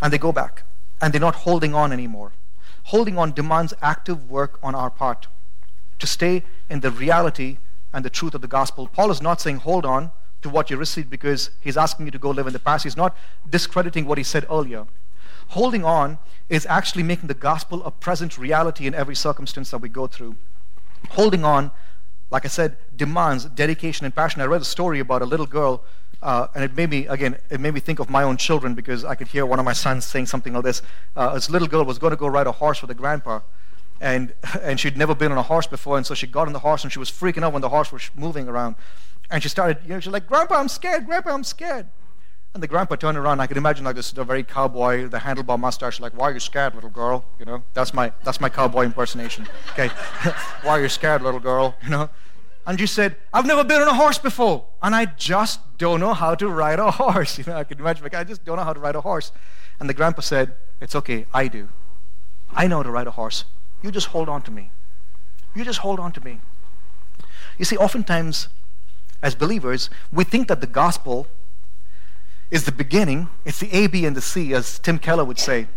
And 0.00 0.10
they 0.12 0.18
go 0.18 0.32
back. 0.32 0.64
And 1.02 1.12
they're 1.12 1.20
not 1.20 1.34
holding 1.34 1.74
on 1.74 1.92
anymore. 1.92 2.32
Holding 2.84 3.18
on 3.18 3.32
demands 3.32 3.74
active 3.82 4.30
work 4.30 4.58
on 4.62 4.74
our 4.74 4.88
part 4.88 5.26
to 5.98 6.06
stay 6.06 6.42
in 6.70 6.80
the 6.80 6.90
reality 6.90 7.58
and 7.92 8.04
the 8.04 8.10
truth 8.10 8.34
of 8.34 8.40
the 8.40 8.48
gospel. 8.48 8.88
Paul 8.88 9.10
is 9.10 9.20
not 9.20 9.40
saying 9.40 9.58
hold 9.58 9.84
on 9.84 10.10
to 10.44 10.50
what 10.50 10.68
you 10.68 10.76
received 10.76 11.08
because 11.08 11.50
he's 11.62 11.76
asking 11.76 12.04
you 12.04 12.12
to 12.12 12.18
go 12.18 12.30
live 12.30 12.46
in 12.46 12.52
the 12.52 12.58
past. 12.58 12.84
He's 12.84 12.98
not 12.98 13.16
discrediting 13.48 14.04
what 14.04 14.18
he 14.18 14.24
said 14.24 14.46
earlier. 14.50 14.86
Holding 15.48 15.86
on 15.86 16.18
is 16.50 16.66
actually 16.66 17.02
making 17.02 17.28
the 17.28 17.34
gospel 17.34 17.82
a 17.82 17.90
present 17.90 18.36
reality 18.36 18.86
in 18.86 18.94
every 18.94 19.16
circumstance 19.16 19.70
that 19.70 19.78
we 19.78 19.88
go 19.88 20.06
through. 20.06 20.36
Holding 21.10 21.44
on, 21.44 21.70
like 22.30 22.44
I 22.44 22.48
said, 22.48 22.76
demands 22.94 23.46
dedication 23.46 24.04
and 24.04 24.14
passion. 24.14 24.42
I 24.42 24.44
read 24.44 24.60
a 24.60 24.66
story 24.66 25.00
about 25.00 25.22
a 25.22 25.24
little 25.24 25.46
girl, 25.46 25.82
uh, 26.22 26.48
and 26.54 26.62
it 26.62 26.76
made 26.76 26.90
me, 26.90 27.06
again, 27.06 27.38
it 27.48 27.58
made 27.58 27.72
me 27.72 27.80
think 27.80 27.98
of 27.98 28.10
my 28.10 28.22
own 28.22 28.36
children 28.36 28.74
because 28.74 29.02
I 29.02 29.14
could 29.14 29.28
hear 29.28 29.46
one 29.46 29.58
of 29.58 29.64
my 29.64 29.72
sons 29.72 30.04
saying 30.04 30.26
something 30.26 30.52
like 30.52 30.64
this. 30.64 30.82
Uh, 31.16 31.32
this 31.32 31.48
little 31.48 31.68
girl 31.68 31.84
was 31.86 31.98
going 31.98 32.10
to 32.10 32.18
go 32.18 32.26
ride 32.26 32.46
a 32.46 32.52
horse 32.52 32.82
with 32.82 32.90
a 32.90 32.94
grandpa, 32.94 33.40
and, 34.00 34.34
and 34.62 34.78
she'd 34.78 34.96
never 34.96 35.14
been 35.14 35.32
on 35.32 35.38
a 35.38 35.42
horse 35.42 35.66
before, 35.66 35.96
and 35.96 36.06
so 36.06 36.14
she 36.14 36.26
got 36.26 36.46
on 36.46 36.52
the 36.52 36.60
horse 36.60 36.82
and 36.82 36.92
she 36.92 36.98
was 36.98 37.10
freaking 37.10 37.42
out 37.42 37.52
when 37.52 37.62
the 37.62 37.68
horse 37.68 37.92
was 37.92 38.10
moving 38.14 38.48
around. 38.48 38.76
And 39.30 39.42
she 39.42 39.48
started, 39.48 39.78
you 39.84 39.90
know, 39.90 40.00
she's 40.00 40.12
like, 40.12 40.26
Grandpa, 40.26 40.56
I'm 40.56 40.68
scared, 40.68 41.06
Grandpa, 41.06 41.32
I'm 41.32 41.44
scared. 41.44 41.88
And 42.54 42.62
the 42.62 42.68
grandpa 42.68 42.94
turned 42.94 43.18
around. 43.18 43.40
I 43.40 43.48
could 43.48 43.56
imagine 43.56 43.84
like 43.84 43.96
this 43.96 44.12
the 44.12 44.22
very 44.22 44.44
cowboy, 44.44 45.08
the 45.08 45.18
handlebar 45.18 45.58
mustache, 45.58 45.98
like, 45.98 46.12
"Why 46.12 46.30
are 46.30 46.34
you 46.34 46.38
scared, 46.38 46.76
little 46.76 46.88
girl?" 46.88 47.24
You 47.40 47.46
know, 47.46 47.64
that's 47.72 47.92
my 47.92 48.12
that's 48.22 48.40
my 48.40 48.48
cowboy 48.48 48.84
impersonation. 48.84 49.48
Okay, 49.72 49.88
why 50.62 50.78
are 50.78 50.80
you 50.80 50.88
scared, 50.88 51.20
little 51.20 51.40
girl? 51.40 51.74
You 51.82 51.90
know, 51.90 52.10
and 52.64 52.78
she 52.78 52.86
said, 52.86 53.16
"I've 53.32 53.44
never 53.44 53.64
been 53.64 53.82
on 53.82 53.88
a 53.88 53.94
horse 53.94 54.18
before, 54.18 54.66
and 54.80 54.94
I 54.94 55.06
just 55.06 55.58
don't 55.78 55.98
know 55.98 56.14
how 56.14 56.36
to 56.36 56.48
ride 56.48 56.78
a 56.78 56.92
horse." 56.92 57.38
You 57.38 57.44
know, 57.44 57.56
I 57.56 57.64
could 57.64 57.80
imagine 57.80 58.04
like, 58.04 58.14
"I 58.14 58.22
just 58.22 58.44
don't 58.44 58.56
know 58.56 58.62
how 58.62 58.72
to 58.72 58.78
ride 58.78 58.94
a 58.94 59.00
horse." 59.00 59.32
And 59.80 59.90
the 59.90 59.94
grandpa 59.94 60.20
said, 60.20 60.54
"It's 60.80 60.94
okay, 60.94 61.26
I 61.34 61.48
do. 61.48 61.70
I 62.52 62.68
know 62.68 62.76
how 62.76 62.82
to 62.84 62.90
ride 62.92 63.08
a 63.08 63.16
horse. 63.18 63.46
You 63.84 63.90
just 63.90 64.06
hold 64.06 64.30
on 64.30 64.40
to 64.42 64.50
me. 64.50 64.70
You 65.54 65.62
just 65.62 65.80
hold 65.80 66.00
on 66.00 66.10
to 66.12 66.24
me." 66.24 66.40
You 67.58 67.66
see, 67.66 67.76
oftentimes, 67.76 68.48
as 69.20 69.34
believers, 69.34 69.90
we 70.10 70.24
think 70.24 70.48
that 70.48 70.62
the 70.62 70.66
gospel 70.66 71.26
is 72.50 72.64
the 72.64 72.72
beginning. 72.72 73.28
It's 73.44 73.60
the 73.60 73.70
A, 73.74 73.86
B, 73.86 74.06
and 74.06 74.16
the 74.16 74.22
C, 74.22 74.54
as 74.54 74.78
Tim 74.78 74.98
Keller 74.98 75.24
would 75.24 75.38
say. 75.38 75.68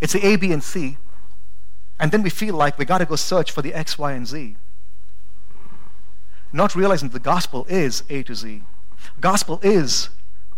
It's 0.00 0.14
the 0.14 0.26
A, 0.26 0.34
B, 0.34 0.52
and 0.52 0.64
C. 0.64 0.98
And 2.00 2.10
then 2.10 2.22
we 2.22 2.30
feel 2.30 2.56
like 2.56 2.76
we 2.76 2.84
got 2.84 2.98
to 2.98 3.06
go 3.06 3.14
search 3.14 3.52
for 3.52 3.62
the 3.62 3.72
X, 3.72 3.96
Y, 3.96 4.10
and 4.10 4.26
Z. 4.26 4.56
Not 6.52 6.74
realizing 6.74 7.10
the 7.10 7.20
gospel 7.20 7.66
is 7.68 8.02
A 8.10 8.24
to 8.24 8.34
Z. 8.34 8.62
Gospel 9.20 9.60
is 9.62 10.08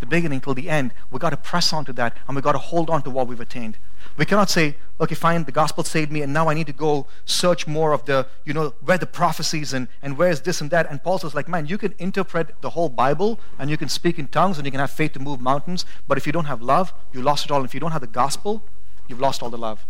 the 0.00 0.06
beginning 0.06 0.40
till 0.40 0.54
the 0.54 0.68
end. 0.68 0.92
We've 1.10 1.20
got 1.20 1.30
to 1.30 1.36
press 1.36 1.72
on 1.72 1.84
to 1.86 1.92
that, 1.94 2.16
and 2.26 2.36
we've 2.36 2.44
got 2.44 2.52
to 2.52 2.58
hold 2.58 2.90
on 2.90 3.02
to 3.02 3.10
what 3.10 3.26
we've 3.26 3.40
attained. 3.40 3.78
We 4.16 4.24
cannot 4.24 4.48
say, 4.48 4.76
okay, 5.00 5.14
fine, 5.14 5.44
the 5.44 5.52
gospel 5.52 5.84
saved 5.84 6.10
me, 6.10 6.22
and 6.22 6.32
now 6.32 6.48
I 6.48 6.54
need 6.54 6.66
to 6.68 6.72
go 6.72 7.06
search 7.24 7.66
more 7.66 7.92
of 7.92 8.04
the, 8.06 8.26
you 8.44 8.54
know, 8.54 8.74
where 8.82 8.98
the 8.98 9.06
prophecies 9.06 9.72
and, 9.72 9.88
and 10.02 10.16
where's 10.16 10.40
this 10.40 10.60
and 10.60 10.70
that. 10.70 10.90
And 10.90 11.02
Paul 11.02 11.18
says, 11.18 11.34
like, 11.34 11.48
man, 11.48 11.66
you 11.66 11.76
can 11.76 11.94
interpret 11.98 12.60
the 12.62 12.70
whole 12.70 12.88
Bible 12.88 13.38
and 13.58 13.68
you 13.68 13.76
can 13.76 13.88
speak 13.88 14.18
in 14.18 14.28
tongues 14.28 14.58
and 14.58 14.66
you 14.66 14.70
can 14.70 14.80
have 14.80 14.90
faith 14.90 15.12
to 15.14 15.18
move 15.18 15.40
mountains, 15.40 15.84
but 16.08 16.16
if 16.16 16.26
you 16.26 16.32
don't 16.32 16.46
have 16.46 16.62
love, 16.62 16.94
you 17.12 17.20
lost 17.20 17.44
it 17.44 17.50
all. 17.50 17.58
And 17.58 17.66
if 17.66 17.74
you 17.74 17.80
don't 17.80 17.92
have 17.92 18.00
the 18.00 18.06
gospel, 18.06 18.62
you've 19.08 19.20
lost 19.20 19.42
all 19.42 19.50
the 19.50 19.58
love. 19.58 19.84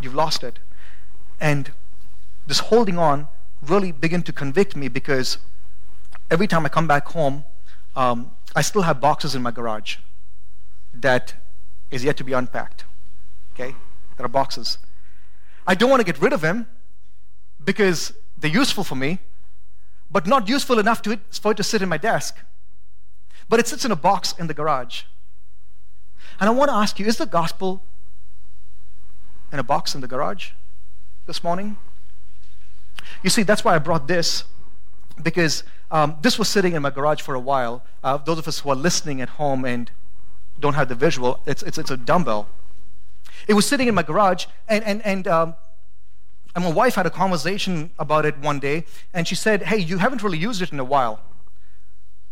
You've 0.00 0.14
lost 0.14 0.44
it. 0.44 0.60
And 1.40 1.72
this 2.46 2.60
holding 2.60 2.98
on 2.98 3.28
really 3.62 3.92
began 3.92 4.22
to 4.22 4.32
convict 4.32 4.76
me 4.76 4.88
because 4.88 5.38
every 6.30 6.46
time 6.46 6.64
I 6.64 6.68
come 6.68 6.86
back 6.86 7.08
home, 7.08 7.44
um, 7.98 8.30
I 8.54 8.62
still 8.62 8.82
have 8.82 9.00
boxes 9.00 9.34
in 9.34 9.42
my 9.42 9.50
garage 9.50 9.96
that 10.94 11.34
is 11.90 12.04
yet 12.04 12.16
to 12.18 12.24
be 12.24 12.32
unpacked. 12.32 12.84
Okay? 13.54 13.74
There 14.16 14.24
are 14.24 14.28
boxes. 14.28 14.78
I 15.66 15.74
don't 15.74 15.90
want 15.90 16.00
to 16.00 16.04
get 16.04 16.22
rid 16.22 16.32
of 16.32 16.40
them 16.40 16.68
because 17.64 18.12
they're 18.38 18.52
useful 18.52 18.84
for 18.84 18.94
me, 18.94 19.18
but 20.12 20.28
not 20.28 20.48
useful 20.48 20.78
enough 20.78 21.02
to 21.02 21.10
it, 21.10 21.20
for 21.32 21.50
it 21.50 21.56
to 21.56 21.64
sit 21.64 21.82
in 21.82 21.88
my 21.88 21.98
desk. 21.98 22.38
But 23.48 23.58
it 23.58 23.66
sits 23.66 23.84
in 23.84 23.90
a 23.90 23.96
box 23.96 24.32
in 24.38 24.46
the 24.46 24.54
garage. 24.54 25.02
And 26.38 26.48
I 26.48 26.52
want 26.52 26.70
to 26.70 26.76
ask 26.76 27.00
you 27.00 27.06
is 27.06 27.16
the 27.16 27.26
gospel 27.26 27.82
in 29.52 29.58
a 29.58 29.64
box 29.64 29.96
in 29.96 30.00
the 30.02 30.08
garage 30.08 30.50
this 31.26 31.42
morning? 31.42 31.76
You 33.24 33.30
see, 33.30 33.42
that's 33.42 33.64
why 33.64 33.74
I 33.74 33.78
brought 33.78 34.06
this, 34.06 34.44
because 35.20 35.64
um, 35.90 36.16
this 36.20 36.38
was 36.38 36.48
sitting 36.48 36.74
in 36.74 36.82
my 36.82 36.90
garage 36.90 37.20
for 37.20 37.34
a 37.34 37.40
while. 37.40 37.84
Uh, 38.04 38.18
those 38.18 38.38
of 38.38 38.46
us 38.46 38.60
who 38.60 38.70
are 38.70 38.76
listening 38.76 39.20
at 39.20 39.30
home 39.30 39.64
and 39.64 39.90
don't 40.60 40.74
have 40.74 40.88
the 40.88 40.94
visual, 40.94 41.40
it's, 41.46 41.62
it's, 41.62 41.78
it's 41.78 41.90
a 41.90 41.96
dumbbell. 41.96 42.48
It 43.46 43.54
was 43.54 43.66
sitting 43.66 43.88
in 43.88 43.94
my 43.94 44.02
garage, 44.02 44.46
and, 44.68 44.84
and, 44.84 45.04
and, 45.04 45.26
um, 45.26 45.54
and 46.54 46.64
my 46.64 46.72
wife 46.72 46.94
had 46.96 47.06
a 47.06 47.10
conversation 47.10 47.90
about 47.98 48.26
it 48.26 48.38
one 48.38 48.58
day, 48.58 48.84
and 49.14 49.26
she 49.26 49.34
said, 49.34 49.62
Hey, 49.62 49.78
you 49.78 49.98
haven't 49.98 50.22
really 50.22 50.38
used 50.38 50.60
it 50.60 50.72
in 50.72 50.80
a 50.80 50.84
while. 50.84 51.20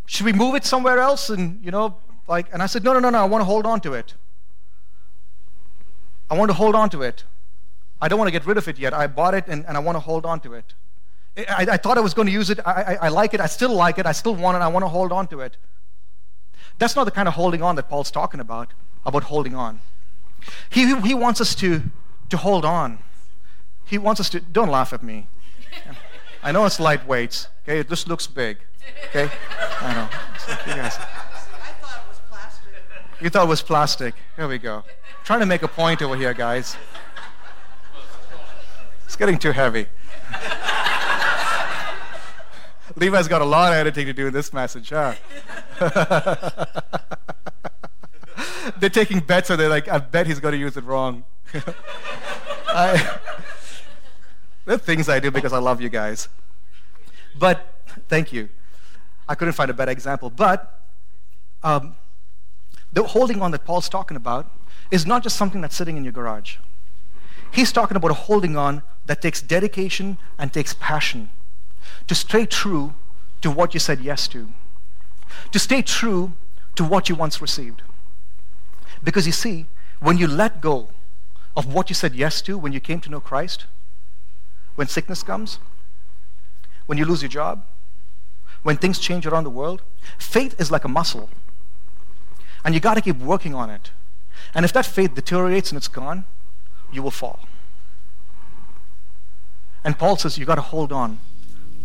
Should 0.07 0.27
we 0.27 0.33
move 0.33 0.55
it 0.55 0.65
somewhere 0.65 0.99
else? 0.99 1.31
And, 1.31 1.65
you 1.65 1.71
know, 1.71 1.97
like, 2.29 2.53
and 2.53 2.63
I 2.63 2.67
said, 2.67 2.85
No, 2.85 2.93
no, 2.93 2.99
no, 2.99 3.11
no, 3.11 3.19
I 3.19 3.25
want 3.25 3.41
to 3.41 3.47
hold 3.47 3.67
on 3.67 3.81
to 3.81 3.95
it. 3.95 4.15
I 6.29 6.37
want 6.37 6.51
to 6.51 6.55
hold 6.55 6.75
on 6.75 6.91
to 6.91 7.03
it. 7.03 7.25
I 8.01 8.09
don't 8.09 8.19
want 8.19 8.29
to 8.29 8.33
get 8.33 8.45
rid 8.47 8.59
of 8.59 8.69
it 8.69 8.79
yet. 8.79 8.93
I 8.93 9.07
bought 9.07 9.35
it 9.35 9.45
and, 9.47 9.65
and 9.67 9.77
I 9.77 9.81
want 9.81 9.97
to 9.97 10.01
hold 10.01 10.27
on 10.27 10.41
to 10.41 10.55
it. 10.55 10.75
I, 11.37 11.67
I 11.73 11.77
thought 11.77 11.99
I 11.99 12.01
was 12.01 12.15
going 12.15 12.27
to 12.27 12.33
use 12.33 12.49
it. 12.49 12.61
I, 12.65 12.71
I, 12.71 12.99
I 13.03 13.09
like 13.09 13.35
it. 13.35 13.41
I 13.41 13.47
still 13.47 13.75
like 13.75 13.99
it. 13.99 14.07
I 14.07 14.13
still 14.13 14.35
want 14.35 14.57
it. 14.57 14.61
I 14.61 14.69
want 14.69 14.85
to 14.85 14.89
hold 14.89 15.13
on 15.13 15.27
to 15.29 15.41
it. 15.41 15.57
That's 16.79 16.97
not 16.97 17.05
the 17.05 17.11
kind 17.11 17.29
of 17.29 17.35
holding 17.35 17.63
on 17.63 17.77
that 17.77 17.89
Paul's 17.89 18.11
talking 18.11 18.41
about, 18.41 18.73
about 19.05 19.25
holding 19.25 19.55
on. 19.55 19.81
He, 20.71 20.95
he 21.01 21.15
wants 21.15 21.41
us 21.41 21.55
to, 21.57 21.83
to 22.31 22.37
hold 22.37 22.65
on. 22.65 22.99
He 23.85 23.99
wants 23.99 24.21
us 24.21 24.31
to, 24.31 24.41
don't 24.41 24.71
laugh 24.71 24.93
at 24.93 25.03
me. 25.03 25.29
I 26.43 26.53
know 26.53 26.65
it's 26.65 26.81
lightweight. 26.81 27.49
Okay, 27.63 27.81
it 27.81 27.89
just 27.89 28.09
looks 28.09 28.27
big. 28.27 28.59
Okay? 29.09 29.31
I 29.81 29.95
know. 29.95 30.09
Like 30.49 30.67
you 30.67 30.75
guys. 30.75 30.97
I 30.99 31.73
thought 31.81 32.03
it 32.05 32.09
was 32.09 32.21
plastic. 32.29 32.73
You 33.21 33.31
thought 33.31 33.45
it 33.45 33.49
was 33.49 33.63
plastic. 33.63 34.15
Here 34.37 34.49
we 34.49 34.59
go. 34.59 34.85
trying 35.25 35.41
to 35.41 35.47
make 35.47 35.63
a 35.63 35.69
point 35.69 36.03
over 36.03 36.17
here, 36.17 36.35
guys. 36.35 36.77
It's 39.05 39.17
getting 39.17 39.39
too 39.39 39.53
heavy. 39.53 39.87
Levi's 42.97 43.29
got 43.29 43.43
a 43.43 43.45
lot 43.45 43.73
of 43.73 43.79
editing 43.79 44.07
to 44.07 44.15
do 44.15 44.29
in 44.29 44.33
this 44.33 44.55
message, 44.55 44.89
huh? 44.89 45.15
they're 48.79 48.89
taking 48.89 49.21
bets, 49.21 49.49
so 49.49 49.57
they're 49.57 49.69
like, 49.69 49.87
I 49.87 49.99
bet 49.99 50.27
he's 50.27 50.41
going 50.41 50.53
to 50.53 50.59
use 50.59 50.79
it 50.79 50.85
wrong. 50.85 51.25
I, 52.69 53.19
are 54.67 54.79
things 54.79 55.11
I 55.11 55.21
do 55.21 55.31
because 55.31 55.53
I 55.53 55.59
love 55.59 55.83
you 55.83 55.91
guys. 55.91 56.31
But 57.39 57.71
thank 58.09 58.33
you. 58.33 58.49
I 59.29 59.35
couldn't 59.35 59.53
find 59.53 59.71
a 59.71 59.75
better 59.75 59.93
example. 59.93 60.31
But 60.31 60.81
um, 61.63 61.97
the 62.95 63.03
holding 63.03 63.43
on 63.43 63.51
that 63.51 63.67
Paul's 63.67 63.91
talking 63.91 64.17
about 64.17 64.51
is 64.91 65.05
not 65.05 65.23
just 65.23 65.37
something 65.37 65.61
that's 65.61 65.77
sitting 65.77 65.99
in 65.99 66.05
your 66.05 66.15
garage. 66.15 66.57
He's 67.51 67.73
talking 67.73 67.99
about 67.99 68.11
a 68.11 68.15
holding 68.15 68.57
on 68.57 68.83
that 69.05 69.21
takes 69.21 69.43
dedication 69.43 70.17
and 70.39 70.51
takes 70.51 70.75
passion 70.75 71.31
to 72.07 72.15
stay 72.15 72.47
true 72.47 72.95
to 73.43 73.51
what 73.51 73.75
you 73.75 73.81
said 73.81 74.01
yes 74.01 74.29
to, 74.29 74.49
to 75.53 75.59
stay 75.59 75.83
true 75.83 76.33
to 76.75 76.85
what 76.85 77.09
you 77.09 77.15
once 77.15 77.41
received. 77.41 77.83
Because 79.03 79.27
you 79.27 79.33
see, 79.33 79.67
when 80.01 80.19
you 80.19 80.27
let 80.27 80.61
go 80.61 80.89
of 81.57 81.73
what 81.73 81.89
you 81.89 81.95
said 81.95 82.15
yes 82.15 82.43
to 82.43 82.59
when 82.59 82.73
you 82.73 82.81
came 82.81 83.01
to 83.01 83.11
know 83.11 83.21
Christ, 83.21 83.67
when 84.75 84.87
sickness 84.87 85.23
comes, 85.23 85.59
when 86.87 86.99
you 86.99 87.05
lose 87.05 87.23
your 87.23 87.29
job, 87.29 87.65
when 88.63 88.77
things 88.77 88.99
change 88.99 89.27
around 89.27 89.45
the 89.45 89.51
world, 89.51 89.83
faith 90.19 90.59
is 90.61 90.71
like 90.71 90.85
a 90.85 90.89
muscle. 90.89 91.29
And 92.65 92.75
you 92.75 92.81
got 92.81 92.95
to 92.95 93.01
keep 93.01 93.17
working 93.19 93.55
on 93.55 93.71
it. 93.71 93.91
And 94.55 94.65
if 94.65 94.73
that 94.73 94.87
faith 94.87 95.15
deteriorates 95.15 95.71
and 95.71 95.77
it's 95.77 95.89
gone, 95.89 96.25
you 96.93 97.03
will 97.03 97.11
fall. 97.11 97.41
And 99.85 99.99
Paul 99.99 100.17
says 100.17 100.37
you 100.37 100.45
got 100.45 100.57
to 100.57 100.63
hold 100.63 100.93
on 100.93 101.19